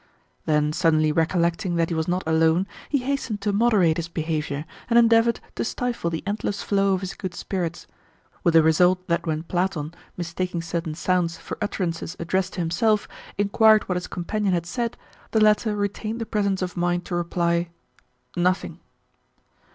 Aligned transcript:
Then 0.47 0.73
suddenly 0.73 1.11
recollecting 1.11 1.75
that 1.75 1.89
he 1.89 1.93
was 1.95 2.07
not 2.07 2.23
alone, 2.25 2.65
he 2.89 2.97
hastened 3.03 3.39
to 3.41 3.53
moderate 3.53 3.97
his 3.97 4.07
behaviour 4.07 4.65
and 4.89 4.97
endeavoured 4.97 5.39
to 5.53 5.63
stifle 5.63 6.09
the 6.09 6.23
endless 6.25 6.63
flow 6.63 6.95
of 6.95 7.01
his 7.01 7.13
good 7.13 7.35
spirits; 7.35 7.85
with 8.43 8.55
the 8.55 8.63
result 8.63 9.05
that 9.09 9.27
when 9.27 9.43
Platon, 9.43 9.93
mistaking 10.17 10.63
certain 10.63 10.95
sounds 10.95 11.37
for 11.37 11.55
utterances 11.61 12.15
addressed 12.19 12.53
to 12.53 12.61
himself, 12.61 13.07
inquired 13.37 13.87
what 13.87 13.95
his 13.95 14.07
companion 14.07 14.55
had 14.55 14.65
said, 14.65 14.97
the 15.33 15.39
latter 15.39 15.75
retained 15.75 16.19
the 16.19 16.25
presence 16.25 16.63
of 16.63 16.75
mind 16.75 17.05
to 17.05 17.13
reply 17.13 17.69
"Nothing." 18.35 18.79